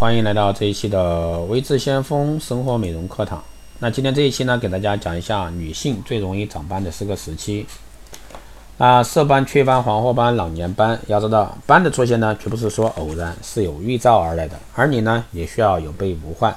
[0.00, 3.42] 欢迎来到这一期的微智先锋生活美容课堂。
[3.80, 7.66] 那今天这一期呢，给大家讲一下女性最容易长斑的四个时期。
[8.78, 10.96] 啊，色斑、雀斑、黄褐斑、老年斑。
[11.08, 14.54] 要知道，斑的出现呢，绝不是说偶然，是有预兆而来的。
[14.76, 16.56] 而你呢，也需要有备无患。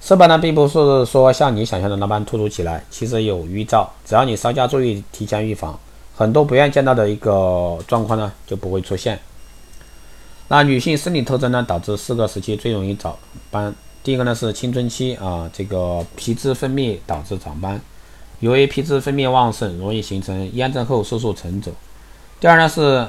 [0.00, 5.76] 色斑呢，并不是说像你想象的那般突如其来，其实有预兆，只要你稍加注意，提前预防，
[6.14, 9.18] 很多不愿见到的一个状况呢，就不会出现。
[10.52, 13.16] 那女性生理特征呢，导致四个时期最容易长
[13.52, 13.72] 斑。
[14.02, 17.80] 第一个呢是青春期啊，这个皮脂分泌导致长斑，
[18.40, 21.70] 由于皮脂分泌旺盛，容易形成炎症后色素沉着。
[22.40, 23.06] 第二呢是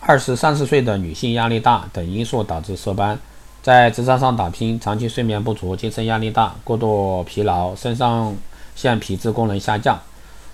[0.00, 3.16] 二十三四岁的女性压力大等因素导致色斑，
[3.62, 8.34] 在职场上打拼，长期睡眠不足，精神压力大，过度疲劳，肾上
[8.74, 9.96] 腺皮质功能下降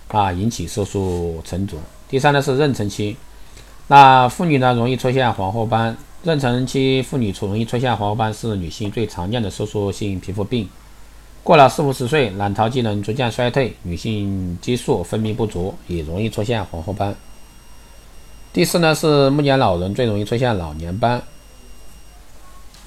[0.08, 1.78] 啊，引起色素沉着。
[2.10, 3.16] 第三呢是妊娠期，
[3.86, 5.96] 那妇女呢容易出现黄褐斑。
[6.22, 10.68] 妊娠期妇女容易出现黄褐斑，是女性最常见的色素性皮肤病。
[11.42, 17.16] 过了四五十岁，卵巢机能逐渐衰退，女性激素分泌不足，也容易出现黄褐斑。
[18.52, 21.22] 第四呢，是暮年老人最容易出现老年斑。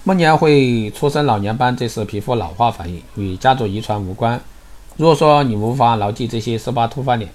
[0.04, 4.40] 暮年会出生老年斑，这是皮肤老化反应，与家族遗传无关。
[4.96, 7.32] 如果说你无法牢记这些色斑突发点，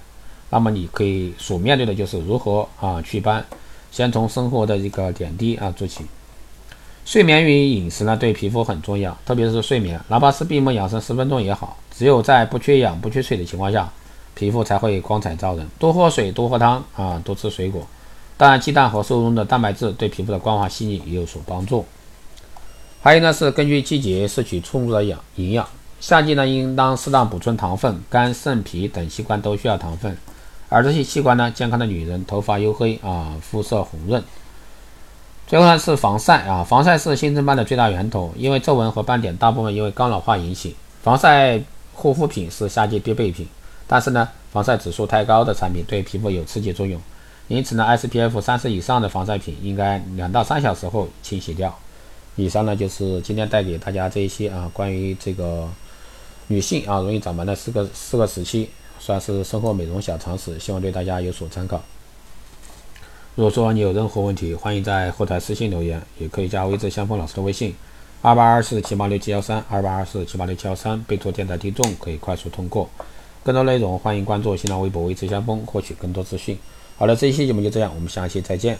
[0.51, 3.45] 那么你可以所面对的就是如何啊祛斑。
[3.91, 6.05] 先从生活的一个点滴啊做起，
[7.05, 11.77] 睡眠与饮食呢对皮肤很重要，特别是睡眠，哪怕是闭目养神十分钟也好。
[11.97, 13.91] 只有在不缺氧、不缺水的情况下，
[14.35, 15.67] 皮肤才会光彩照人。
[15.79, 17.87] 多喝水，多喝汤啊，多吃水果。
[18.37, 21.85] 当然，鸡蛋和瘦肉中的蛋白质对皮肤的光滑细腻也有所帮助。
[23.01, 25.67] 还有呢是根据季节摄取充足的养营养。
[25.99, 30.17] 夏季呢应当适当补充糖分，肝、肾、脾等器官都需要糖分。
[30.69, 34.23] 而这些器官呢，健康的女人头发黝黑啊，肤色红润。
[35.47, 40.77] 最后呢是防晒啊，防晒是新生斑的最大源头，因为皱纹和斑点大部分因为抗老化引起。
[41.03, 41.59] 防晒
[41.95, 43.49] 护肤品是夏季必备品，
[43.87, 47.01] 但是呢，防晒指数太高的产品对皮肤有刺激作用，
[47.47, 51.75] 因此呢，SPF 三十以上的防晒品应该两到三小时后清洗掉。
[52.37, 55.67] 以上呢就是今天带给大家这一些啊，关于这个
[56.49, 58.69] 女性啊容易长斑的四个四个时期。
[58.99, 61.83] 算是生活美容小常识，希望对大家有所参考。
[63.35, 67.75] 如果说你有任何问题，欢迎在后台私信留言，也可以加微智相锋老师的微信：
[68.21, 72.89] 二八二四七八六七幺三，二八二四七八六七幺三，备注电台听众可以快速通过。
[73.45, 76.59] 更多内容欢迎关注新浪微博微智相锋，获取更多资讯。
[76.97, 78.77] 好了，这一期节目就这样，我们下期再见。